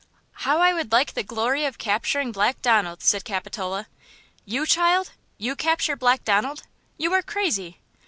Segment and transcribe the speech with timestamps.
[0.47, 3.85] "How I would like the glory of capturing Black Donald!" said Capitola.
[4.45, 5.11] "You, child!
[5.37, 6.63] You capture Black Donald!
[6.97, 7.77] You are crazy!"